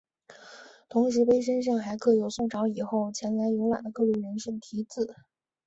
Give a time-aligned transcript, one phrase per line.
[0.89, 5.13] 同时碑身上还刻有宋朝以后前来游览的各路人士的题字。